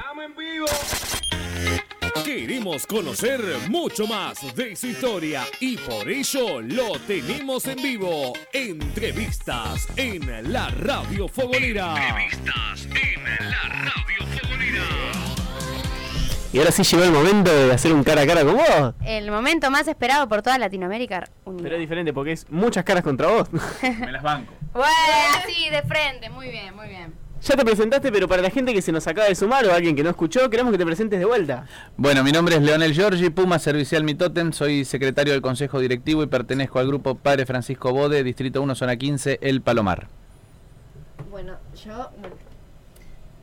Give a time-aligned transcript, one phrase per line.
[0.00, 0.66] Estamos en vivo.
[2.24, 8.32] Queremos conocer mucho más de su historia y por ello lo tenemos en vivo.
[8.50, 11.94] Entrevistas en la Radio Fogonera.
[11.96, 14.84] Entrevistas en la Radio Fogonera.
[16.50, 18.94] Y ahora sí llegó el momento de hacer un cara a cara con vos.
[19.04, 21.28] El momento más esperado por toda Latinoamérica.
[21.44, 23.52] Pero es diferente porque es muchas caras contra vos.
[23.82, 24.50] Me las banco.
[24.72, 24.88] Bueno,
[25.36, 27.29] así de frente, muy bien, muy bien.
[27.42, 29.96] Ya te presentaste, pero para la gente que se nos acaba de sumar o alguien
[29.96, 31.66] que no escuchó, queremos que te presentes de vuelta.
[31.96, 36.26] Bueno, mi nombre es Leonel Giorgi, Puma Servicial Mitotem, soy secretario del Consejo Directivo y
[36.26, 40.08] pertenezco al grupo Padre Francisco Bode, Distrito 1, Zona 15, El Palomar.
[41.30, 42.36] Bueno, yo, bueno,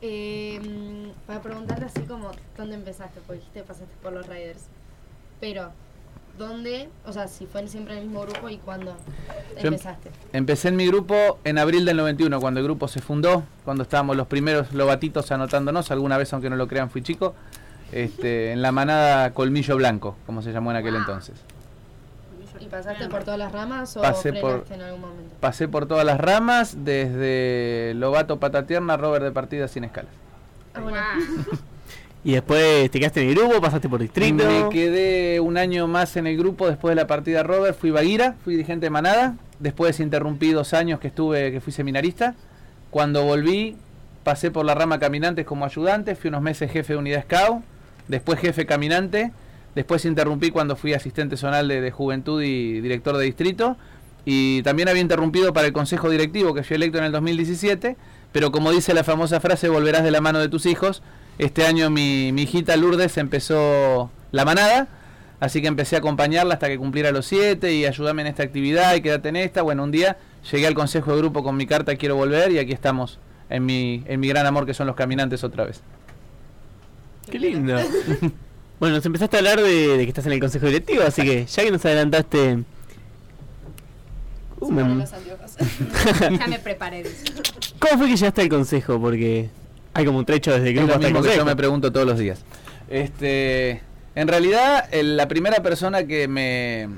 [0.00, 3.20] eh, para preguntarte así como, ¿dónde empezaste?
[3.26, 4.66] Porque dijiste pasaste por los Raiders,
[5.40, 5.72] pero
[6.38, 6.88] ¿Dónde?
[7.04, 8.92] O sea, si fue siempre en el mismo grupo y cuándo
[9.56, 10.10] em- empezaste.
[10.32, 14.16] empecé en mi grupo en abril del 91, cuando el grupo se fundó, cuando estábamos
[14.16, 17.34] los primeros lobatitos anotándonos, alguna vez, aunque no lo crean, fui chico,
[17.90, 21.34] este, en la manada Colmillo Blanco, como se llamó en aquel entonces.
[22.60, 25.34] ¿Y pasaste por todas las ramas o pasé por, en algún momento?
[25.40, 30.12] Pasé por todas las ramas, desde Lobato Patatierna, Robert de partida sin escalas.
[30.74, 30.98] Ah, bueno.
[32.24, 34.44] Y después te quedaste en el grupo, pasaste por distrito.
[34.44, 38.34] Me quedé un año más en el grupo después de la partida Robert, fui Baguira,
[38.44, 42.34] fui dirigente de Manada, después interrumpí dos años que estuve, que fui seminarista.
[42.90, 43.76] Cuando volví,
[44.24, 47.62] pasé por la rama caminantes como ayudante, fui unos meses jefe de unidad scout,
[48.08, 49.30] después jefe caminante,
[49.74, 53.76] después interrumpí cuando fui asistente zonal de, de juventud y director de distrito,
[54.24, 57.96] y también había interrumpido para el consejo directivo que fui electo en el 2017,
[58.32, 61.02] pero como dice la famosa frase, volverás de la mano de tus hijos,
[61.38, 64.88] este año mi, hijita Lourdes empezó la manada,
[65.38, 68.94] así que empecé a acompañarla hasta que cumpliera los siete y ayúdame en esta actividad
[68.96, 69.62] y quédate en esta.
[69.62, 70.18] Bueno, un día
[70.50, 73.18] llegué al consejo de grupo con mi carta Quiero volver y aquí estamos
[73.50, 75.80] en mi, en mi gran amor que son los caminantes otra vez.
[77.30, 77.76] Qué lindo.
[78.80, 81.62] bueno, nos empezaste a hablar de, que estás en el consejo directivo, así que ya
[81.62, 82.64] que nos adelantaste...
[84.60, 84.74] Uh,
[86.36, 87.04] ya me preparé.
[87.78, 89.00] ¿Cómo fue que llegaste al consejo?
[89.00, 89.50] Porque
[89.98, 92.44] hay como un trecho desde que hasta que yo me pregunto todos los días.
[92.88, 93.82] Este,
[94.14, 96.88] en realidad, la primera persona que me,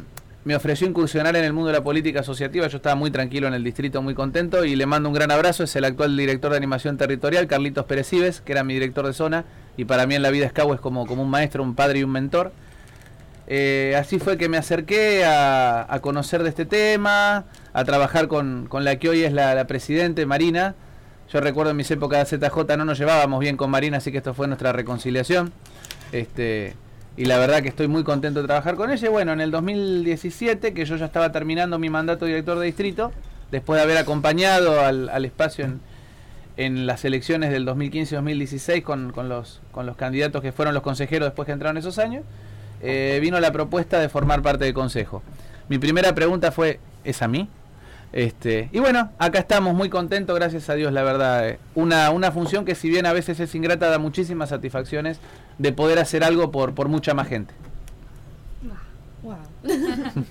[0.44, 3.54] me ofreció incursionar en el mundo de la política asociativa, yo estaba muy tranquilo en
[3.54, 6.58] el distrito, muy contento, y le mando un gran abrazo, es el actual director de
[6.58, 9.46] animación territorial, Carlitos Pérez Ives, que era mi director de zona,
[9.78, 12.04] y para mí en la vida Escau es como, como un maestro, un padre y
[12.04, 12.52] un mentor.
[13.46, 18.96] Eh, así fue que me acerqué a, conocer de este tema, a trabajar con, la
[18.96, 20.74] que hoy es la, la presidente, Marina,
[21.32, 24.18] yo recuerdo en mis épocas de ZJ no nos llevábamos bien con Marina, así que
[24.18, 25.52] esto fue nuestra reconciliación.
[26.10, 26.74] Este,
[27.16, 29.06] y la verdad que estoy muy contento de trabajar con ella.
[29.06, 32.66] Y bueno, en el 2017, que yo ya estaba terminando mi mandato de director de
[32.66, 33.12] distrito,
[33.52, 35.68] después de haber acompañado al, espacio
[36.56, 41.28] en, las elecciones del 2015-2016 con, con, los, con los candidatos que fueron los consejeros
[41.28, 42.24] después que entraron esos años,
[42.82, 45.22] eh, vino la propuesta de formar parte del consejo.
[45.68, 47.48] Mi primera pregunta fue, ¿es a mí?
[48.12, 51.48] Este, y bueno, acá estamos muy contentos, gracias a Dios, la verdad.
[51.48, 51.58] Eh.
[51.74, 55.20] Una, una función que si bien a veces es ingrata, da muchísimas satisfacciones
[55.58, 57.54] de poder hacer algo por, por mucha más gente.
[59.22, 59.36] Wow.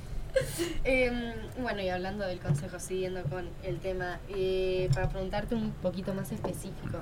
[0.85, 6.13] Em, bueno, y hablando del consejo, siguiendo con el tema, eh, para preguntarte un poquito
[6.13, 6.99] más específico,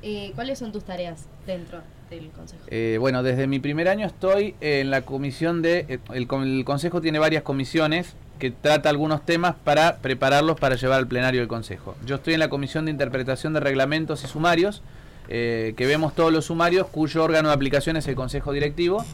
[0.00, 2.62] eh, ¿cuáles son tus tareas dentro del consejo?
[3.00, 6.00] bueno, desde mi primer año estoy en la comisión de...
[6.08, 11.06] El, el consejo tiene varias comisiones que trata algunos temas para prepararlos para llevar al
[11.06, 11.96] plenario del Consejo.
[12.06, 14.82] Yo estoy en la Comisión de Interpretación de Reglamentos y Sumarios,
[15.28, 19.04] eh, que vemos todos los sumarios, cuyo órgano de aplicación es el Consejo Directivo.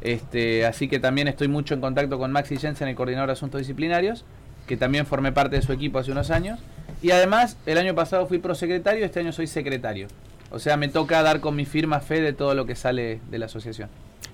[0.00, 3.58] Este, así que también estoy mucho en contacto con Maxi Jensen, el coordinador de asuntos
[3.58, 4.24] disciplinarios,
[4.66, 6.60] que también formé parte de su equipo hace unos años.
[7.02, 10.08] Y además, el año pasado fui prosecretario, este año soy secretario.
[10.50, 13.38] O sea, me toca dar con mi firma fe de todo lo que sale de
[13.38, 13.88] la asociación.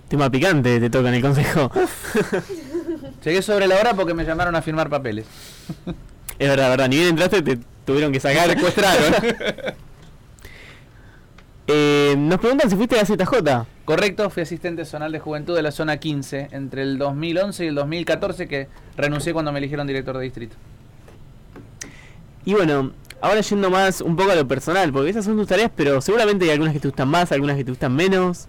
[0.09, 1.71] Tema picante te toca en el consejo.
[3.25, 5.27] Llegué sobre la hora porque me llamaron a firmar papeles.
[6.37, 6.89] Es verdad, verdad.
[6.89, 8.51] Ni bien entraste, te tuvieron que sacar.
[8.51, 9.15] Secuestraron.
[11.69, 13.69] eh, nos preguntan si fuiste a ZJ.
[13.85, 17.77] Correcto, fui asistente zonal de juventud de la zona 15 entre el 2011 y el
[17.77, 18.67] 2014 que
[18.97, 20.57] renuncié cuando me eligieron director de distrito.
[22.45, 22.91] Y bueno,
[23.21, 26.47] ahora yendo más un poco a lo personal, porque esas son tus tareas, pero seguramente
[26.47, 28.49] hay algunas que te gustan más, algunas que te gustan menos.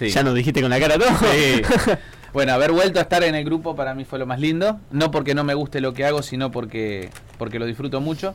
[0.00, 1.10] Ya nos dijiste con la cara todo.
[1.32, 1.62] Sí.
[2.32, 4.78] Bueno, haber vuelto a estar en el grupo para mí fue lo más lindo.
[4.92, 8.34] No porque no me guste lo que hago, sino porque, porque lo disfruto mucho.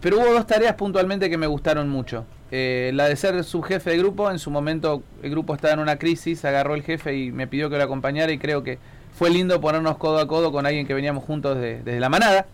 [0.00, 2.24] Pero hubo dos tareas puntualmente que me gustaron mucho.
[2.50, 5.96] Eh, la de ser subjefe de grupo, en su momento el grupo estaba en una
[5.96, 8.78] crisis, agarró el jefe y me pidió que lo acompañara y creo que
[9.12, 12.46] fue lindo ponernos codo a codo con alguien que veníamos juntos desde la manada.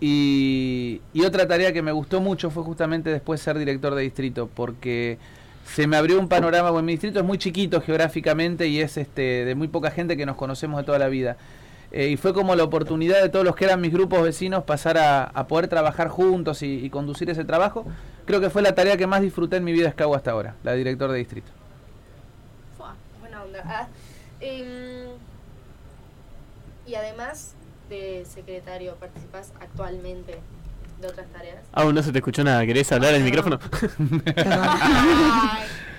[0.00, 4.48] Y, y otra tarea que me gustó mucho fue justamente después ser director de distrito,
[4.54, 5.18] porque
[5.66, 9.44] se me abrió un panorama, bueno, mi distrito es muy chiquito geográficamente y es este
[9.44, 11.36] de muy poca gente que nos conocemos de toda la vida.
[11.92, 14.98] Eh, y fue como la oportunidad de todos los que eran mis grupos vecinos pasar
[14.98, 17.84] a, poder trabajar juntos y, conducir ese trabajo.
[18.24, 20.72] Creo que fue la tarea que más disfruté en mi vida escabo hasta ahora, la
[20.72, 21.50] de director de distrito.
[23.20, 23.62] buena onda.
[23.64, 23.88] Ah,
[24.40, 25.08] em,
[26.86, 27.54] y además
[27.88, 30.38] de secretario, ¿participas actualmente
[31.00, 31.56] de otras tareas?
[31.72, 33.58] Aún no se te escuchó nada, ¿querés hablar en el micrófono?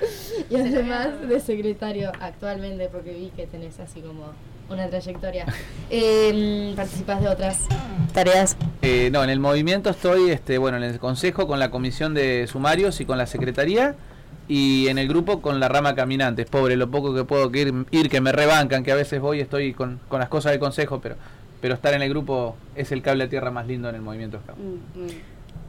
[0.49, 4.33] y además de secretario actualmente, porque vi que tenés así como
[4.69, 5.45] una trayectoria,
[5.89, 7.67] eh, ¿participas de otras
[8.13, 8.57] tareas?
[8.81, 12.47] Eh, no, en el movimiento estoy, este, bueno, en el consejo con la comisión de
[12.47, 13.95] sumarios y con la secretaría
[14.47, 16.49] y en el grupo con la rama caminantes.
[16.49, 19.73] Pobre, lo poco que puedo ir, ir que me rebancan, que a veces voy estoy
[19.73, 21.15] con, con las cosas del consejo, pero
[21.62, 24.39] pero estar en el grupo es el cable a tierra más lindo en el movimiento
[24.39, 24.57] Scout.
[24.57, 25.09] Mm, mm.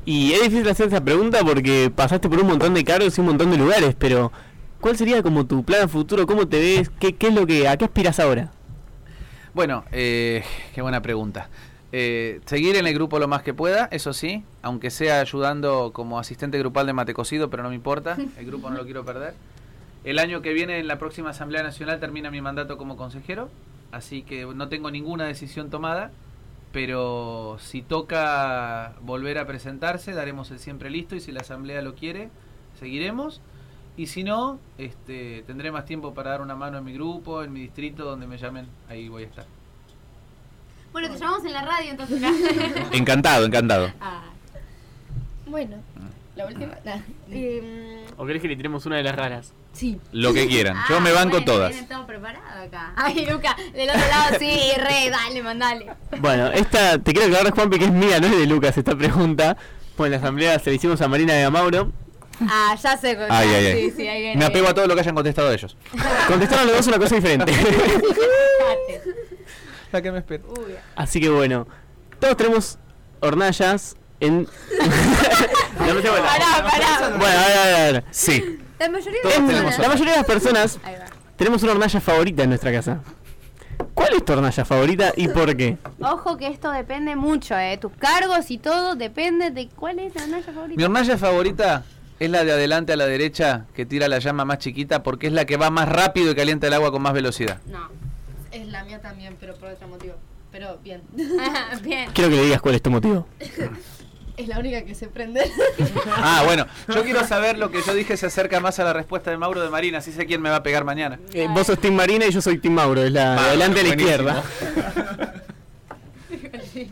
[0.04, 3.26] Y es difícil hacer esa pregunta porque pasaste por un montón de cargos y un
[3.26, 4.32] montón de lugares, pero
[4.80, 6.26] ¿cuál sería como tu plan futuro?
[6.26, 6.90] ¿Cómo te ves?
[6.98, 8.50] ¿Qué, qué es lo que, a qué aspiras ahora?
[9.54, 10.44] Bueno, eh,
[10.74, 11.50] qué buena pregunta.
[11.90, 16.18] Eh, seguir en el grupo lo más que pueda, eso sí, aunque sea ayudando como
[16.18, 19.34] asistente grupal de mate cocido, pero no me importa, el grupo no lo quiero perder.
[20.04, 23.50] El año que viene, en la próxima Asamblea Nacional, termina mi mandato como consejero
[23.92, 26.10] así que no tengo ninguna decisión tomada,
[26.72, 31.94] pero si toca volver a presentarse, daremos el siempre listo y si la asamblea lo
[31.94, 32.30] quiere,
[32.78, 33.40] seguiremos.
[33.96, 37.52] Y si no, este, tendré más tiempo para dar una mano en mi grupo, en
[37.52, 39.46] mi distrito, donde me llamen, ahí voy a estar.
[40.92, 42.22] Bueno, te llamamos en la radio entonces.
[42.92, 43.90] encantado, encantado.
[44.00, 44.22] Ah.
[45.46, 45.78] Bueno,
[46.38, 46.78] la última.
[47.30, 49.52] Em, ¿O querés que le tiremos una de las raras?
[49.72, 50.00] Sí.
[50.12, 50.76] Lo que quieran.
[50.88, 51.74] Yo ah, me banco todas.
[51.88, 52.92] todo preparado acá.
[52.96, 55.86] Ay, Luca, del otro lado sí, re, dale, mandale.
[56.20, 59.56] Bueno, esta, te quiero aclarar, Juanpi, que es mía, no es de Lucas esta pregunta.
[59.96, 61.92] Pues en la asamblea se la hicimos a Marina y a Mauro.
[62.40, 63.18] Ah, ya sé.
[63.28, 63.90] Ay, ay, ay.
[63.90, 65.76] Sí, sí, ahí viene, me apego a todo lo que hayan contestado ellos.
[66.28, 67.52] Contestaron los dos una cosa diferente.
[69.90, 70.44] la que me espero.
[70.94, 71.66] Así que bueno,
[72.20, 72.78] todos tenemos
[73.20, 74.42] hornallas en...
[75.78, 77.16] no me pará, pará.
[77.16, 78.04] Bueno, a ver, a ver.
[78.10, 78.58] Sí.
[78.78, 79.20] La mayoría,
[80.12, 80.78] de las personas
[81.36, 83.00] tenemos una hornalla favorita en nuestra casa.
[83.94, 85.76] ¿Cuál es tu hornalla favorita y por qué?
[86.00, 87.78] Ojo que esto depende mucho, ¿eh?
[87.78, 90.76] Tus cargos y todo depende de cuál es la hornalla favorita.
[90.76, 91.84] Mi hornalla favorita
[92.18, 95.32] es la de adelante a la derecha que tira la llama más chiquita porque es
[95.32, 97.58] la que va más rápido y calienta el agua con más velocidad.
[97.66, 97.88] No,
[98.52, 100.14] es la mía también, pero por otro motivo.
[100.50, 101.02] Pero bien.
[101.82, 102.10] bien.
[102.12, 103.26] Quiero que le digas cuál es tu motivo.
[104.38, 105.50] Es la única que se prende.
[106.16, 106.64] ah, bueno.
[106.94, 109.60] Yo quiero saber lo que yo dije se acerca más a la respuesta de Mauro
[109.60, 109.98] de Marina.
[109.98, 111.18] Así sé quién me va a pegar mañana.
[111.32, 113.02] Eh, vos sos Team Marina y yo soy Team Mauro.
[113.02, 114.44] Es la adelante a la izquierda.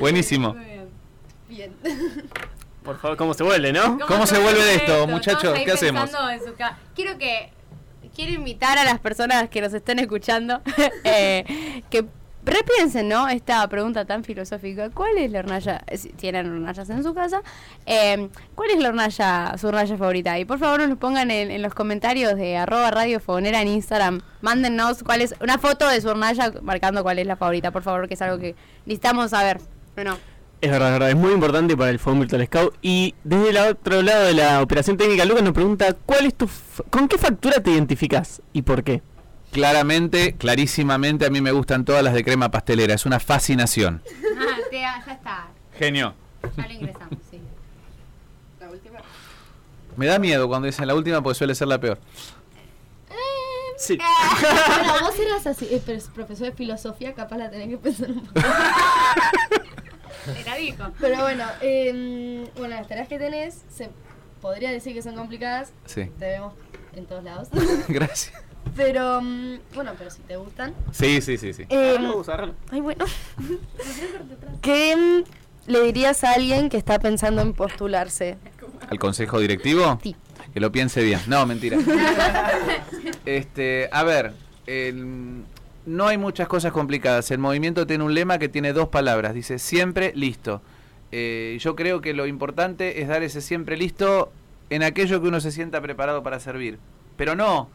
[0.00, 0.56] buenísimo.
[1.48, 1.74] bien.
[2.84, 3.98] Por favor, ¿cómo se vuelve, no?
[4.06, 5.58] ¿Cómo, se vuelve de esto, muchachos?
[5.62, 6.10] ¿Qué hacemos?
[6.94, 7.50] Quiero que
[8.14, 10.62] quiero invitar a las personas que nos estén escuchando
[11.04, 12.06] eh, que
[12.50, 13.28] repiensen, ¿no?
[13.28, 14.90] Esta pregunta tan filosófica.
[14.90, 15.84] ¿Cuál es la hornalla?
[15.96, 17.42] Si tienen hornallas en su casa,
[17.86, 20.38] em, ¿cuál es la hornalla, su hornalla favorita?
[20.38, 24.20] Y por favor nos pongan en, los comentarios de arroba radio fogonera en Instagram.
[24.40, 28.08] Mándennos cuál es, una foto de su hornalla marcando cuál es la favorita, por favor,
[28.08, 28.54] que es algo que
[28.86, 29.60] necesitamos saber.
[29.94, 30.16] Bueno.
[30.60, 32.74] Es verdad, es verdad, es muy importante para el Fondo Virtual Scout.
[32.82, 36.48] Y desde el otro lado de la operación técnica, Lucas nos pregunta, ¿cuál es tu
[36.90, 39.02] ¿con qué factura te identificas y por qué?
[39.52, 42.94] Claramente, clarísimamente, a mí me gustan todas las de crema pastelera.
[42.94, 44.02] Es una fascinación.
[44.38, 45.48] Ah, ya está.
[45.78, 46.14] Genio.
[46.56, 47.40] Ya lo ingresamos, sí.
[48.60, 48.98] La última.
[49.96, 51.98] Me da miedo cuando dicen la última porque suele ser la peor.
[53.10, 53.14] Eh,
[53.78, 53.98] sí.
[53.98, 55.82] bueno, vos eras así, eh,
[56.14, 58.40] profesor de filosofía, capaz la tenés que pensar un poco.
[60.38, 60.84] Era dijo.
[61.00, 63.90] Pero bueno, eh, bueno, las tareas que tenés, se
[64.40, 65.72] podría decir que son complicadas.
[65.86, 66.10] Sí.
[66.18, 66.54] Te vemos
[66.94, 67.48] en todos lados.
[67.88, 68.34] Gracias.
[68.76, 70.74] Pero, mm, bueno, pero si te gustan.
[70.92, 71.64] Sí, sí, sí, sí.
[71.68, 71.96] Eh,
[72.70, 73.04] ay, bueno.
[74.62, 74.96] ¿Qué
[75.66, 78.38] mm, le dirías a alguien que está pensando en postularse?
[78.88, 79.98] ¿Al consejo directivo?
[80.02, 80.16] Sí.
[80.52, 81.20] Que lo piense bien.
[81.26, 81.76] No, mentira.
[83.26, 84.32] este, a ver,
[85.86, 87.30] no hay muchas cosas complicadas.
[87.30, 89.34] El movimiento tiene un lema que tiene dos palabras.
[89.34, 90.62] Dice siempre listo.
[91.10, 94.30] Eh, yo creo que lo importante es dar ese siempre listo
[94.70, 96.78] en aquello que uno se sienta preparado para servir.
[97.16, 97.68] Pero no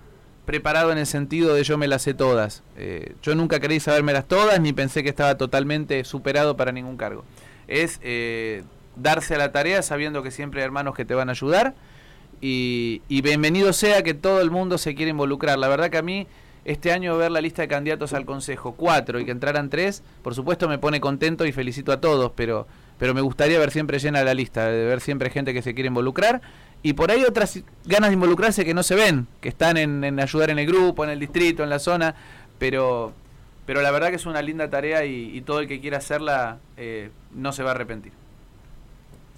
[0.46, 2.64] preparado en el sentido de yo me las sé todas.
[2.78, 7.24] Eh, yo nunca creí sabérmelas todas ni pensé que estaba totalmente superado para ningún cargo.
[7.68, 8.64] Es eh,
[8.96, 11.74] darse a la tarea sabiendo que siempre hay hermanos que te van a ayudar
[12.42, 15.58] y, bienvenido sea que todo el mundo se quiera involucrar.
[15.58, 16.28] La verdad que a mí
[16.66, 20.36] este año ver la lista de candidatos al Consejo, cuatro y que entraran tres, por
[20.36, 24.24] supuesto me pone contento y felicito a todos, pero, pero me gustaría ver siempre llena
[24.26, 26.42] la lista, de ver siempre gente que se quiere involucrar
[26.84, 30.50] y por ahí otras ganas de involucrarse que no se ven, que están en, ayudar
[30.50, 32.14] en el grupo, en el distrito, en la zona,
[32.60, 33.14] pero,
[33.66, 37.10] pero la verdad que es una linda tarea y, todo el que quiera hacerla eh,
[37.34, 38.12] no se va a arrepentir.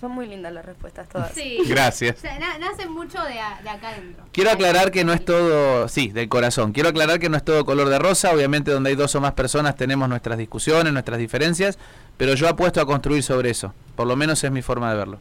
[0.02, 1.32] Son muy lindas las respuestas todas.
[1.34, 1.60] Sí.
[1.68, 2.18] Gracias.
[2.60, 4.26] nacen mucho de, acá adentro.
[4.34, 6.74] Quiero aclarar que no es todo, sí, del corazón.
[6.74, 8.32] Quiero aclarar que no es todo color de rosa.
[8.34, 11.78] Obviamente donde hay dos o más personas tenemos nuestras discusiones, nuestras diferencias,
[12.18, 13.74] pero yo apuesto a construir sobre eso.
[13.96, 15.20] Por lo menos es mi forma de verlo.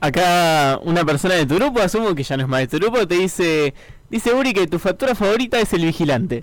[0.00, 3.06] Acá una persona de tu grupo, asumo que ya no es más de tu grupo,
[3.06, 3.74] te dice,
[4.10, 6.42] dice Uri que tu factura favorita es el vigilante.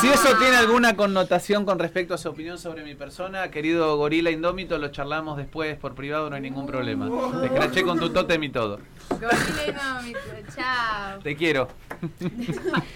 [0.00, 4.30] Si eso tiene alguna connotación con respecto a su opinión sobre mi persona, querido gorila
[4.30, 7.08] indómito, lo charlamos después por privado, no hay ningún problema.
[7.40, 8.78] Te escraché con tu tótem y todo.
[9.10, 10.20] Gorila indómito,
[10.54, 11.18] chao.
[11.20, 11.68] Te quiero.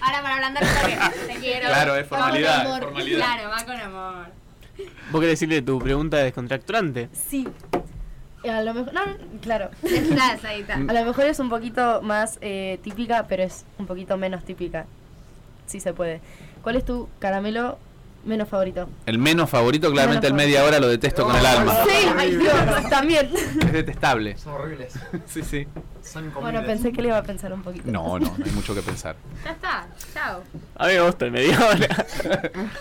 [0.00, 0.54] Ahora para hablar
[1.26, 1.66] te quiero.
[1.68, 4.26] Claro, es formalidad, Claro, va con amor.
[5.10, 7.08] ¿Vos querés decirle tu pregunta descontracturante?
[7.12, 7.48] Sí.
[8.48, 9.00] A lo mejor, no,
[9.40, 9.70] claro.
[10.88, 14.86] A lo mejor es un poquito más eh, típica, pero es un poquito menos típica.
[15.66, 16.20] Si se puede.
[16.62, 17.78] ¿Cuál es tu caramelo
[18.24, 18.88] menos favorito?
[19.06, 21.74] El menos favorito, claramente el media hora lo detesto con el alma.
[21.84, 22.54] Sí, ay Dios,
[22.90, 23.30] también.
[23.34, 24.36] Es detestable.
[24.36, 24.94] Son horribles.
[25.26, 25.66] sí, sí.
[26.02, 27.90] Son bueno, pensé que le iba a pensar un poquito.
[27.90, 29.16] No, no, no hay mucho que pensar.
[29.44, 30.42] Ya está, chao.
[30.76, 31.88] A mí me gusta el media hora.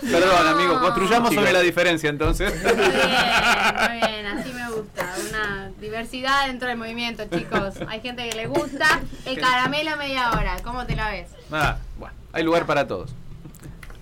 [0.00, 2.52] Perdón, amigo, construyamos sobre la diferencia entonces.
[2.62, 2.90] Muy bien,
[4.00, 5.01] muy bien, así me gusta.
[5.82, 7.74] Diversidad dentro del movimiento, chicos.
[7.88, 10.56] Hay gente que le gusta el caramelo media hora.
[10.62, 11.26] ¿Cómo te la ves?
[11.50, 13.10] Ah, bueno, hay lugar para todos.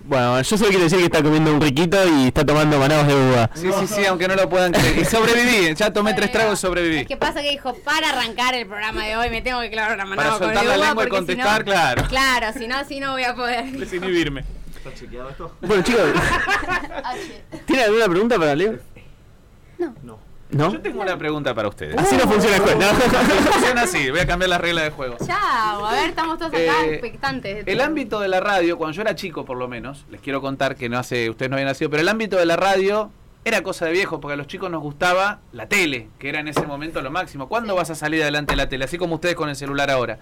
[0.03, 3.15] Bueno, yo solo quiero decir que está comiendo un riquito y está tomando manados de
[3.15, 3.49] uva.
[3.55, 4.99] Sí, sí, sí, aunque no lo puedan creer.
[4.99, 7.05] Y sobreviví, ya tomé tres tragos y sobreviví.
[7.05, 10.05] ¿Qué pasa que dijo, para arrancar el programa de hoy me tengo que clavar una
[10.05, 12.03] manada Para soltar la lengua y contestar, claro.
[12.07, 13.71] Claro, si no, si no voy a poder.
[13.71, 14.45] Desinhibirme.
[14.77, 15.55] ¿Está chequeado esto?
[15.61, 16.01] Bueno, chicos,
[17.65, 18.79] ¿tiene alguna pregunta para Leo?
[19.79, 19.95] No.
[20.03, 20.19] No.
[20.51, 20.71] ¿No?
[20.73, 21.97] Yo tengo una pregunta para ustedes.
[21.97, 22.81] Así no funciona el juego.
[23.51, 25.17] funciona así, voy a cambiar las reglas del juego.
[25.25, 27.63] Chao, a ver, estamos todos acá Eh, expectantes.
[27.65, 30.75] El ámbito de la radio, cuando yo era chico por lo menos, les quiero contar
[30.75, 33.11] que no hace, ustedes no habían nacido, pero el ámbito de la radio
[33.43, 36.47] era cosa de viejo, porque a los chicos nos gustaba la tele, que era en
[36.47, 37.47] ese momento lo máximo.
[37.47, 38.85] ¿Cuándo vas a salir adelante de la tele?
[38.85, 40.19] Así como ustedes con el celular ahora.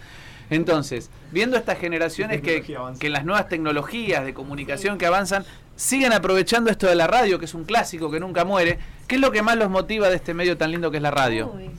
[0.50, 2.64] Entonces, viendo estas generaciones que,
[3.00, 5.46] que las nuevas tecnologías de comunicación que avanzan,
[5.80, 9.22] siguen aprovechando esto de la radio, que es un clásico que nunca muere, ¿qué es
[9.22, 11.54] lo que más los motiva de este medio tan lindo que es la radio?
[11.56, 11.72] Uy.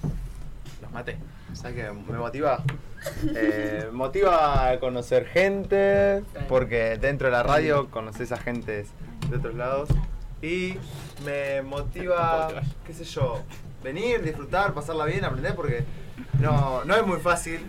[0.81, 1.19] Los maté.
[1.53, 2.65] ¿Sabes qué me motiva?
[3.35, 8.87] Eh, motiva a conocer gente, porque dentro de la radio conoces a gente
[9.29, 9.91] de otros lados.
[10.41, 10.77] Y
[11.27, 12.49] me motiva,
[12.87, 13.43] qué sé yo,
[13.85, 15.85] venir, disfrutar, pasarla bien, aprender, porque
[16.41, 17.61] no, no es muy fácil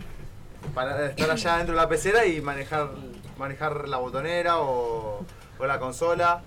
[0.74, 2.92] para estar allá dentro de la pecera y manejar,
[3.38, 5.26] manejar la botonera o,
[5.62, 6.42] o la consola.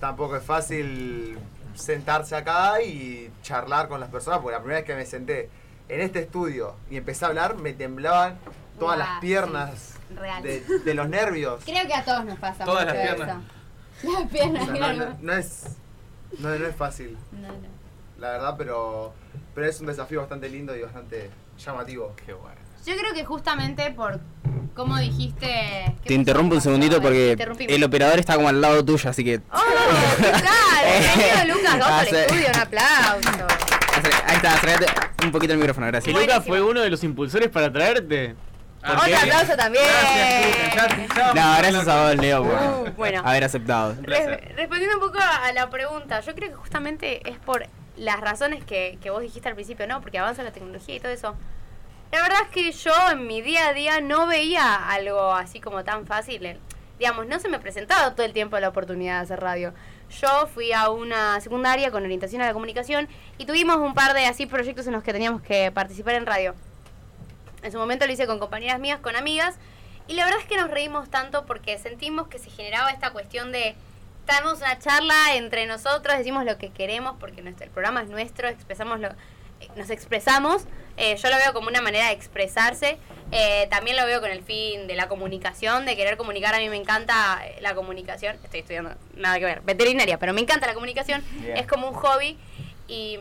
[0.00, 1.38] Tampoco es fácil
[1.74, 5.50] sentarse acá y charlar con las personas, porque la primera vez que me senté
[5.88, 8.38] en este estudio y empecé a hablar, me temblaban
[8.78, 10.42] todas las piernas sí, real.
[10.42, 11.62] de, de los nervios.
[11.64, 13.28] Creo que a todos nos pasa Todas mucho las piernas.
[14.02, 14.12] eso.
[14.20, 15.10] Las piernas, O sea, no, claro.
[15.10, 15.64] no- no es,
[16.38, 17.68] no, no es fácil, No, no.
[18.18, 19.12] la verdad, pero,
[19.54, 22.14] pero es un desafío bastante lindo y bastante llamativo.
[22.24, 22.59] Qué bueno.
[22.86, 24.20] Yo creo que justamente por
[24.74, 25.46] cómo dijiste.
[26.02, 27.36] ¿qué Te interrumpo un segundito porque
[27.68, 29.40] el operador está como al lado tuyo, así que.
[29.52, 29.58] ¡Oh!
[30.16, 30.40] ¿Qué tal?
[31.18, 33.46] Bienvenido Lucas Dos al estudio, un aplauso.
[34.26, 34.86] Ahí está, acércate
[35.24, 36.16] un poquito el micrófono, gracias.
[36.16, 38.34] Lucas fue uno de los impulsores para traerte.
[38.82, 39.84] Ah, Otro qué aplauso también.
[39.84, 41.08] Gracias, Lucas.
[41.14, 43.22] Ya- ya No, vamos a gracias a vos, Leo, por Uh, bueno.
[43.22, 43.94] haber aceptado.
[44.00, 47.66] Res- respondiendo un poco a la pregunta, yo creo que justamente es por
[47.98, 50.00] las razones que, que vos dijiste al principio, ¿no?
[50.00, 51.34] Porque avanza la tecnología y todo eso.
[52.12, 55.84] La verdad es que yo en mi día a día no veía algo así como
[55.84, 56.58] tan fácil.
[56.98, 59.72] Digamos, no se me presentaba todo el tiempo la oportunidad de hacer radio.
[60.20, 64.26] Yo fui a una secundaria con orientación a la comunicación y tuvimos un par de
[64.26, 66.56] así proyectos en los que teníamos que participar en radio.
[67.62, 69.56] En su momento lo hice con compañeras mías, con amigas,
[70.08, 73.52] y la verdad es que nos reímos tanto porque sentimos que se generaba esta cuestión
[73.52, 73.76] de
[74.26, 78.48] tenemos una charla entre nosotros, decimos lo que queremos porque nuestro, el programa es nuestro,
[78.48, 79.10] expresamos lo,
[79.76, 80.64] nos expresamos.
[80.96, 82.98] Eh, yo lo veo como una manera de expresarse.
[83.32, 86.54] Eh, también lo veo con el fin de la comunicación, de querer comunicar.
[86.54, 88.36] A mí me encanta eh, la comunicación.
[88.44, 91.24] Estoy estudiando nada que ver, veterinaria, pero me encanta la comunicación.
[91.32, 91.56] Bien.
[91.56, 92.38] Es como un hobby.
[92.88, 93.18] Y,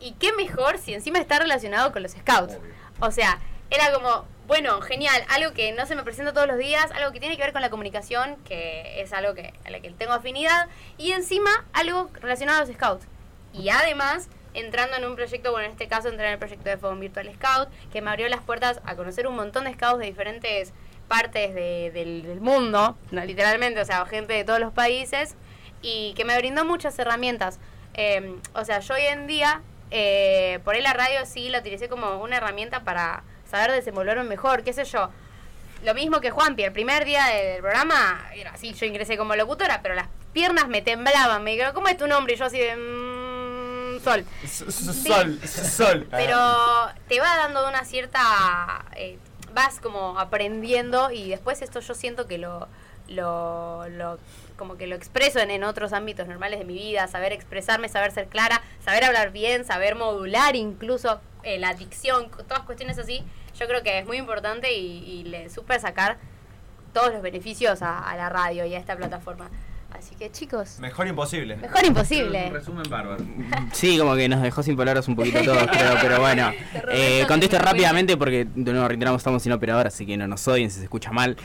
[0.00, 2.58] y qué mejor si encima está relacionado con los scouts.
[3.00, 3.40] O sea,
[3.70, 7.20] era como, bueno, genial, algo que no se me presenta todos los días, algo que
[7.20, 10.68] tiene que ver con la comunicación, que es algo que, a la que tengo afinidad,
[10.96, 13.06] y encima algo relacionado a los scouts.
[13.52, 16.76] Y además, entrando en un proyecto, bueno, en este caso entré en el proyecto de
[16.78, 20.06] Fogón Virtual Scout, que me abrió las puertas a conocer un montón de scouts de
[20.06, 20.72] diferentes
[21.08, 25.34] partes de- del, mundo, literalmente, o sea, gente de todos los países,
[25.82, 27.58] y que me brindó muchas herramientas.
[27.94, 31.88] Eh, o sea, yo hoy en día eh, por ahí la radio sí la utilicé
[31.88, 35.10] como una herramienta para saber desenvolverme mejor, qué sé yo.
[35.84, 39.82] Lo mismo que Juanpi, el primer día del programa, era así, yo ingresé como locutora,
[39.82, 42.34] pero las piernas me temblaban, me dijeron, ¿cómo es tu nombre?
[42.34, 42.74] Y yo así de...
[44.04, 45.38] "Mm, Sol.
[45.42, 46.06] Sol, sol.
[46.10, 46.38] Pero
[47.08, 48.84] te va dando una cierta...
[48.96, 49.18] eh,
[49.54, 52.68] vas como aprendiendo y después esto yo siento que lo...
[53.08, 54.18] lo, lo-
[54.56, 58.12] como que lo expreso en, en otros ámbitos normales de mi vida, saber expresarme, saber
[58.12, 63.24] ser clara, saber hablar bien, saber modular incluso eh, la dicción, todas cuestiones así,
[63.58, 66.18] yo creo que es muy importante y, y le super sacar
[66.92, 69.50] todos los beneficios a, a la radio y a esta plataforma.
[69.96, 71.56] Así que chicos, Mejor imposible.
[71.56, 72.50] mejor imposible.
[72.50, 73.24] resumen bárbaro.
[73.72, 76.50] Sí, como que nos dejó sin palabras un poquito todos, creo, pero bueno.
[76.90, 80.70] Eh, contesto rápidamente porque de nuevo reiteramos, estamos sin operador, así que no nos odien
[80.70, 81.36] si se escucha mal.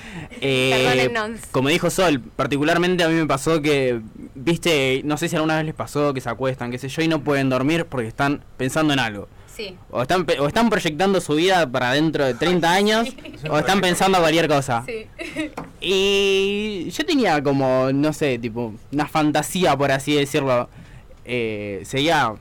[0.41, 1.10] Eh,
[1.51, 4.01] como dijo Sol, particularmente a mí me pasó que,
[4.36, 7.08] viste, no sé si alguna vez les pasó que se acuestan, qué sé yo, y
[7.08, 9.27] no pueden dormir porque están pensando en algo.
[9.56, 9.75] Sí.
[9.91, 13.10] O están, pe- o están proyectando su vida para dentro de 30 años,
[13.50, 14.84] o están pensando cualquier cosa.
[14.86, 15.06] Sí.
[15.82, 20.70] Y yo tenía como, no sé, tipo, una fantasía, por así decirlo.
[21.25, 22.34] Eh, seguía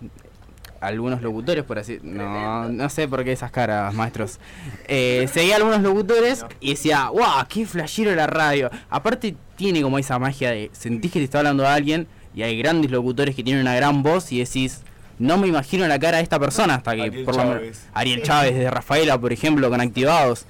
[0.80, 4.38] algunos locutores, por así No, no sé por qué esas caras, maestros.
[4.86, 8.70] Eh, seguía algunos locutores y decía, wow, qué flashero la radio.
[8.90, 12.56] Aparte tiene como esa magia de sentís que te está hablando a alguien y hay
[12.58, 14.82] grandes locutores que tienen una gran voz y decís,
[15.18, 17.78] no me imagino la cara de esta persona hasta que Ariel por lo menos-.
[17.92, 20.46] Ariel Chávez de Rafaela, por ejemplo, con activados.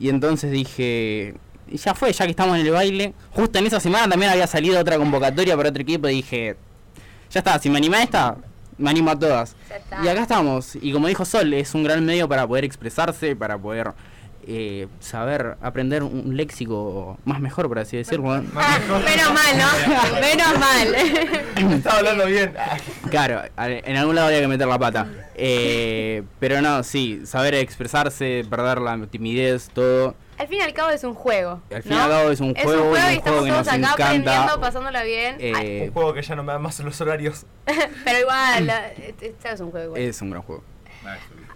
[0.00, 1.34] Y entonces dije,
[1.70, 3.14] y ya fue, ya que estamos en el baile.
[3.30, 6.56] Justo en esa semana también había salido otra convocatoria para otro equipo y dije,
[7.30, 8.36] ya está, si me animé a esta,
[8.76, 9.56] me animo a todas.
[9.68, 10.04] Ya está.
[10.04, 10.76] Y acá estamos.
[10.80, 13.92] Y como dijo Sol, es un gran medio para poder expresarse, para poder
[14.50, 18.32] eh, saber aprender un léxico más mejor, por así decirlo.
[18.32, 18.42] Ah,
[19.04, 20.20] menos mal, ¿no?
[20.20, 21.72] Menos mal.
[21.74, 22.54] Estaba hablando bien.
[23.10, 25.06] Claro, a- en algún lado había que meter la pata.
[25.34, 30.14] Eh, pero no, sí, saber expresarse, perder la timidez, todo.
[30.38, 31.60] Al fin y al cabo es un juego.
[31.74, 32.02] Al fin y ¿no?
[32.04, 33.68] al cabo es un juego, un juego y y un juego estamos que todos nos
[33.68, 34.04] acá encanta.
[34.06, 35.36] aprendiendo, pasándola bien.
[35.40, 37.44] Eh, Un juego que ya no me da más los horarios.
[38.04, 40.00] pero igual, la- este es un juego igual.
[40.00, 40.62] es un gran juego.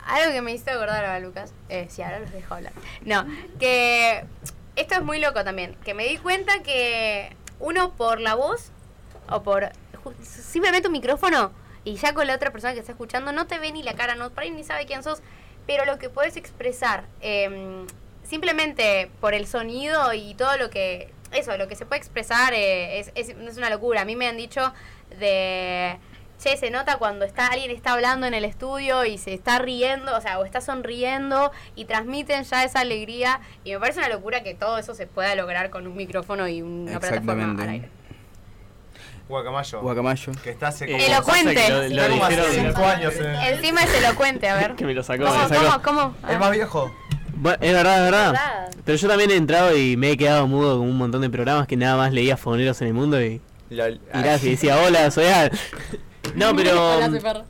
[0.07, 1.53] Algo que me hizo acordar ahora, Lucas.
[1.69, 2.73] Eh, sí, ahora los dejo hablar.
[3.03, 3.27] No,
[3.59, 4.25] que
[4.77, 5.77] esto es muy loco también.
[5.85, 8.71] Que me di cuenta que uno por la voz
[9.29, 9.71] o por
[10.23, 11.53] simplemente un micrófono
[11.85, 14.15] y ya con la otra persona que está escuchando no te ve ni la cara,
[14.15, 15.23] no, por ahí ni sabe quién sos,
[15.67, 17.87] pero lo que puedes expresar em,
[18.25, 22.99] simplemente por el sonido y todo lo que, eso, lo que se puede expresar eh,
[22.99, 24.03] es, es una locura.
[24.03, 24.73] A mí me han dicho
[25.19, 25.99] de
[26.43, 30.17] che, se nota cuando está alguien está hablando en el estudio y se está riendo,
[30.17, 33.41] o sea, o está sonriendo y transmiten ya esa alegría.
[33.65, 36.63] Y me parece una locura que todo eso se pueda lograr con un micrófono y
[36.63, 37.71] una plataforma al Exactamente.
[37.73, 37.89] aire.
[39.29, 39.81] Guacamayo.
[39.81, 40.33] Guacamayo.
[40.43, 41.69] Que está hace como, Elocuente.
[41.69, 43.15] lo- lo como hace cinco años.
[43.17, 43.37] eh.
[43.55, 44.75] Encima es elocuente, a ver.
[44.77, 45.83] Que me lo sacó, ¿Cómo, me lo sacó.
[45.83, 46.29] cómo, cómo?
[46.29, 46.93] Es Ah, más viejo.
[47.35, 48.33] Bueno, es verdad, es verdad.
[48.33, 48.71] verdad.
[48.85, 51.67] Pero yo también he entrado y me he quedado mudo con un montón de programas
[51.67, 54.01] que nada más leía fogoneros en el mundo y, Lol.
[54.13, 55.51] y decía, hola, soy Al.
[56.35, 57.21] No, pero.
[57.21, 57.45] Fer.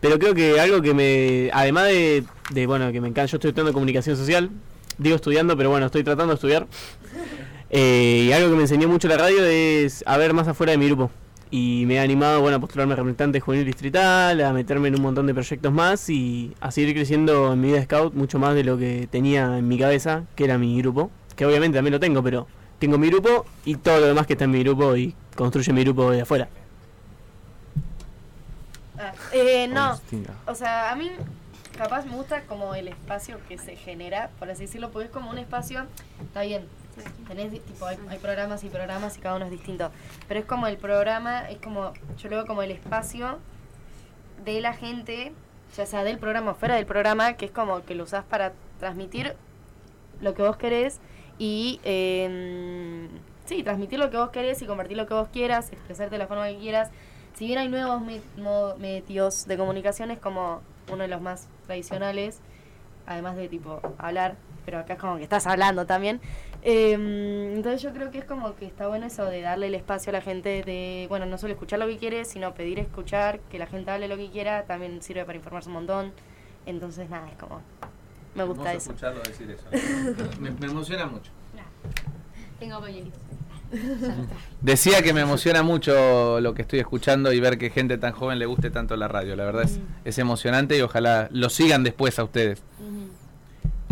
[0.00, 1.50] Pero creo que algo que me.
[1.52, 3.26] Además de, de, bueno, que me encanta.
[3.26, 4.50] Yo estoy estudiando comunicación social.
[4.98, 6.66] Digo estudiando, pero bueno, estoy tratando de estudiar.
[7.76, 10.78] Eh, y algo que me enseñó mucho la radio es a ver más afuera de
[10.78, 11.10] mi grupo.
[11.50, 15.02] Y me ha animado, bueno, a postularme a representante juvenil distrital, a meterme en un
[15.02, 18.62] montón de proyectos más y a seguir creciendo en mi vida scout mucho más de
[18.62, 21.10] lo que tenía en mi cabeza, que era mi grupo.
[21.34, 22.46] Que obviamente también lo tengo, pero
[22.78, 25.82] tengo mi grupo y todo lo demás que está en mi grupo y construye mi
[25.82, 26.48] grupo de afuera.
[29.34, 30.00] Eh, no,
[30.46, 31.10] o sea, a mí
[31.76, 35.30] capaz me gusta como el espacio que se genera, por así decirlo, porque es como
[35.30, 35.86] un espacio,
[36.22, 36.68] está bien,
[37.26, 39.90] tenés tipo, hay, hay programas y programas y cada uno es distinto,
[40.28, 43.40] pero es como el programa, es como, yo lo veo como el espacio
[44.44, 45.32] de la gente,
[45.76, 48.52] ya sea del programa o fuera del programa, que es como que lo usás para
[48.78, 49.34] transmitir
[50.20, 51.00] lo que vos querés
[51.38, 53.08] y eh,
[53.46, 56.28] sí, transmitir lo que vos querés y compartir lo que vos quieras, expresarte de la
[56.28, 56.90] forma que quieras.
[57.34, 58.00] Si bien hay nuevos
[58.78, 62.40] medios de comunicación, es como uno de los más tradicionales,
[63.06, 66.20] además de tipo hablar, pero acá es como que estás hablando también.
[66.62, 66.92] Eh,
[67.54, 70.12] entonces yo creo que es como que está bueno eso de darle el espacio a
[70.14, 73.66] la gente de, bueno, no solo escuchar lo que quiere, sino pedir escuchar, que la
[73.66, 76.12] gente hable lo que quiera, también sirve para informarse un montón.
[76.66, 77.60] Entonces nada, es como,
[78.34, 78.90] me gusta Hermoso eso.
[78.92, 79.66] escucharlo decir eso.
[80.40, 81.32] me, me emociona mucho.
[82.60, 83.20] Tengo pañuelitos.
[84.60, 88.38] Decía que me emociona mucho lo que estoy escuchando y ver que gente tan joven
[88.38, 89.36] le guste tanto la radio.
[89.36, 92.62] La verdad es, es emocionante y ojalá lo sigan después a ustedes.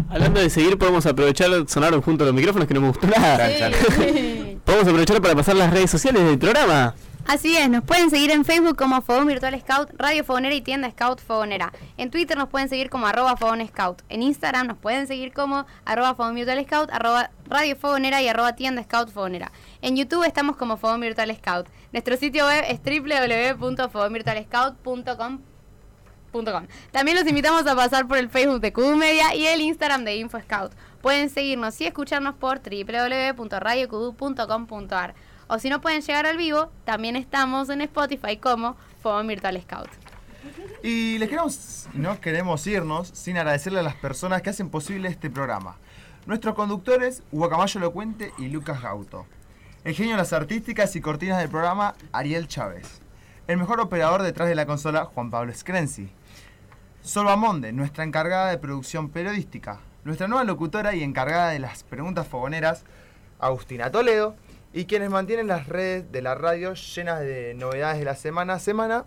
[0.09, 3.49] Hablando de seguir, podemos aprovechar, sonaron juntos los micrófonos que no me gustó nada.
[3.59, 3.73] Chan.
[4.65, 6.95] Podemos aprovechar para pasar las redes sociales del programa.
[7.27, 10.91] Así es, nos pueden seguir en Facebook como Fogón Virtual Scout, Radio Fogonera y Tienda
[10.91, 11.73] Scout Fogonera.
[11.97, 14.03] En Twitter nos pueden seguir como arroba Fogón Scout.
[14.09, 18.55] En Instagram nos pueden seguir como arroba Fogón Virtual Scout, arroba Radio Fogonera y arroba
[18.55, 19.53] Tienda Scout Fogonera.
[19.81, 21.69] En YouTube estamos como Fogón Virtual Scout.
[21.93, 25.41] Nuestro sitio web es www.fogonvirtualscout.com
[26.33, 26.67] Com.
[26.91, 30.17] También los invitamos a pasar por el Facebook de Kudu Media y el Instagram de
[30.17, 30.73] Info Scout.
[31.03, 35.15] Pueden seguirnos y escucharnos por www.radiokudu.com.ar.
[35.49, 39.91] O si no pueden llegar al vivo, también estamos en Spotify como Fogón Virtual Scout.
[40.83, 45.29] Y les queremos, no queremos irnos sin agradecerle a las personas que hacen posible este
[45.29, 45.77] programa.
[46.25, 49.27] Nuestros conductores, Guacamayo Elocuente y Lucas Gauto.
[49.83, 53.01] El genio de las artísticas y cortinas del programa, Ariel Chávez.
[53.49, 56.09] El mejor operador detrás de la consola, Juan Pablo Screnzi.
[57.01, 59.81] Sol Bamonde, nuestra encargada de producción periodística.
[60.05, 62.85] Nuestra nueva locutora y encargada de las preguntas fogoneras,
[63.41, 64.37] Agustina Toledo.
[64.73, 68.59] Y quienes mantienen las redes de la radio llenas de novedades de la semana a
[68.61, 69.07] semana,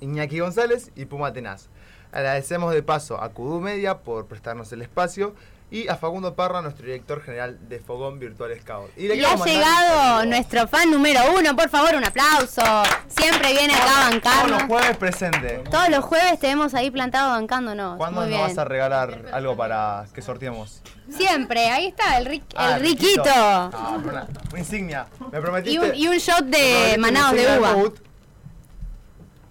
[0.00, 1.68] Iñaki González y Puma Tenaz.
[2.10, 5.34] Agradecemos de paso a Kudu Media por prestarnos el espacio
[5.72, 8.90] y a Facundo Parra, nuestro director general de Fogón Virtual Scout.
[8.94, 12.60] Y, le ha llegado nuestro fan número uno, por favor, un aplauso.
[13.08, 14.48] Siempre viene acá a bancarnos.
[14.48, 15.62] Todos los jueves presente.
[15.70, 17.96] Todos los jueves te vemos ahí plantado bancándonos.
[17.96, 18.48] ¿Cuándo Muy nos bien.
[18.50, 20.82] vas a regalar algo para que sorteemos?
[21.08, 23.22] Siempre, ahí está, el, ric- Ah, el riquito.
[23.34, 25.06] Ah, una, una insignia.
[25.32, 25.72] Me prometiste.
[25.72, 27.74] Y un, y un shot de manados de uva.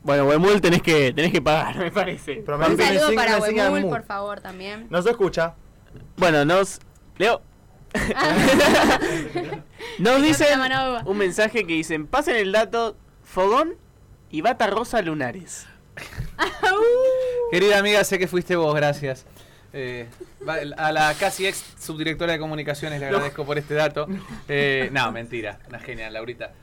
[0.04, 2.40] Bueno, Wemul tenés que, tenés que pagar, me parece.
[2.40, 4.86] Un Prometiste saludo para Wemul, por favor, también.
[4.92, 5.56] No se escucha.
[6.18, 6.80] Bueno, nos.
[7.18, 7.42] Leo.
[10.00, 10.60] nos Me dicen
[11.06, 13.76] un mensaje que dicen: pasen el dato Fogón
[14.30, 15.68] y Bata Rosa Lunares.
[17.52, 19.26] Querida amiga, sé que fuiste vos, gracias.
[19.74, 20.08] Eh,
[20.48, 24.08] va- a la casi ex subdirectora de comunicaciones le agradezco por este dato.
[24.48, 26.54] Eh, no, mentira, una genial, Laurita.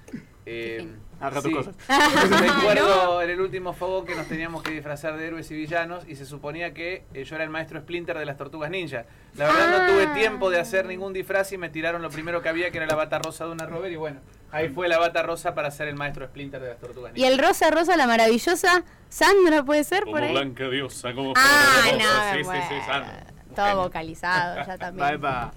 [0.47, 0.87] Eh,
[1.21, 1.75] Haga tus cosas.
[2.41, 6.17] Recuerdo en el último fogón que nos teníamos que disfrazar de héroes y villanos y
[6.17, 9.05] se suponía que eh, yo era el maestro Splinter de las tortugas ninja.
[9.35, 10.15] La verdad no tuve Ah.
[10.15, 12.95] tiempo de hacer ningún disfraz y me tiraron lo primero que había que era la
[12.95, 14.21] bata rosa de una Robert y bueno,
[14.53, 17.29] ahí fue la bata rosa para ser el maestro Splinter de las tortugas Y ninja.
[17.33, 20.33] el rosa, rosa, la maravillosa Sandra, ¿puede ser por ahí?
[20.33, 23.27] Blanca Diosa, como Ah, no, Sí, sí, bueno, sí, Sandra.
[23.57, 25.09] Todo vocalizado ya Va, también.
[25.15, 25.53] epa.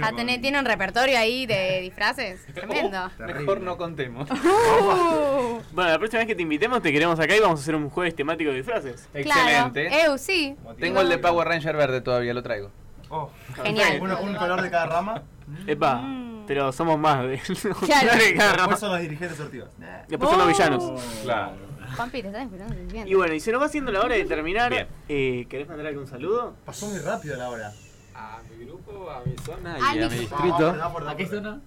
[0.00, 2.44] Ya tenés- tiene un repertorio ahí de disfraces.
[2.54, 3.10] Tremendo.
[3.18, 4.28] Mejor no contemos.
[4.30, 7.74] Uh, Bueno, la próxima vez que te invitemos te queremos acá y vamos a hacer
[7.74, 9.08] un jueves temático de disfraces.
[9.22, 9.68] claro.
[9.68, 10.04] Excelente.
[10.04, 10.56] Eu, sí.
[10.78, 12.70] Tengo el de Power Ranger verde todavía, lo traigo.
[13.08, 13.30] Oh,
[13.62, 13.98] Genial.
[14.00, 15.22] uno- un color de cada rama.
[15.66, 16.44] Epa, Mm.
[16.46, 17.38] pero somos más de.
[17.84, 18.16] Claro.
[18.18, 18.62] de cada rama.
[18.62, 19.68] Después son los dirigentes sortivos.
[20.08, 20.50] Después son los Oh.
[20.50, 21.02] villanos.
[21.22, 21.52] Claro.
[21.96, 22.74] Juanpi, te estás esperando.
[23.06, 24.88] Y bueno, y se nos va haciendo la hora de terminar.
[25.08, 26.54] Eh, ¿Querés mandar algún saludo?
[26.64, 27.70] Pasó muy rápido la hora.
[28.14, 30.70] A mi grupo, a mi zona y a mi- distrito.
[31.08, 31.60] ¿A qué zona?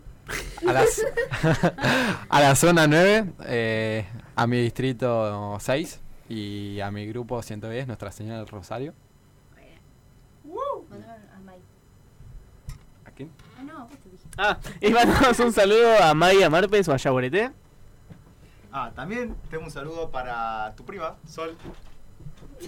[0.67, 1.01] A, las,
[2.29, 4.05] a la zona 9, eh,
[4.35, 8.93] a mi distrito 6 y a mi grupo 110, Nuestra Señora del Rosario.
[13.05, 13.29] ¿A quién?
[13.59, 14.23] Ah, no, vos te dije.
[14.37, 17.51] Ah, y mandamos un saludo a Maya Marpes o a Yaguareté.
[18.71, 21.55] Ah, también tengo un saludo para tu prima, Sol.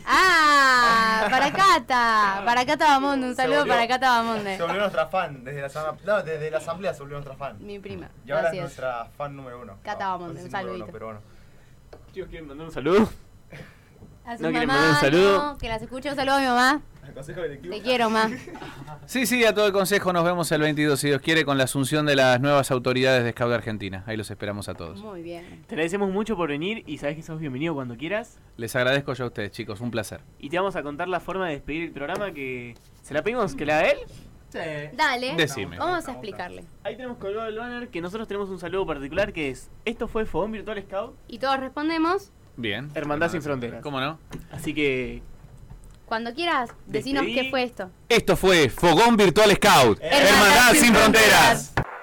[0.06, 2.42] Ah, para Cata.
[2.46, 3.28] Para Cata Bamonde.
[3.30, 4.58] Un saludo volvió- para Cata Bamonde.
[4.58, 7.58] Se volvió nuestra fan desde la, asamblea- no, desde la asamblea se volvió nuestra fan.
[7.60, 8.10] Mi prima.
[8.26, 9.78] Y ahora es nuestra fan número uno.
[9.84, 10.84] Cata No, Bamonde, no sé un saludito.
[10.86, 11.22] uno, pero bueno.
[12.14, 13.10] Chicos, ¿quieren mandar un saludo?
[14.26, 15.38] A su ¿No quieren mamá, mandar un saludo?
[15.54, 16.10] no, que las escuche.
[16.10, 16.82] Un saludo a mi mamá.
[17.08, 17.74] El consejo directivo.
[17.74, 18.30] Te quiero, ma.
[19.06, 21.64] Sí, sí, a todo el consejo nos vemos el 22, si Dios quiere, con la
[21.64, 24.04] asunción de las nuevas autoridades de Scout de Argentina.
[24.06, 25.00] Ahí los esperamos a todos.
[25.00, 25.64] Muy bien.
[25.66, 28.40] Te agradecemos mucho por venir y sabes que sos bienvenido cuando quieras.
[28.58, 30.20] Les agradezco yo a ustedes, chicos, un placer.
[30.40, 32.76] Y te vamos a contar la forma de despedir el programa que...
[33.02, 33.98] ¿Se la pedimos que la haga él?
[34.94, 35.36] Dale.
[35.36, 35.78] Decime.
[35.78, 36.66] Vamos a explicarle.
[36.84, 39.70] Ahí tenemos colgado el banner que nosotros tenemos un saludo particular que es...
[39.86, 42.32] Esto fue Fogón Virtual Scout, Y todos respondemos.
[42.58, 42.90] Bien.
[42.96, 43.82] Hermandad sin fronteras.
[43.82, 44.20] ¿Cómo no?
[44.52, 45.22] Así que...
[46.08, 47.92] Cuando quieras, decinos qué fue esto.
[48.08, 50.00] Esto fue Fogón Virtual Scout.
[50.02, 51.74] Hermandad sin fronteras.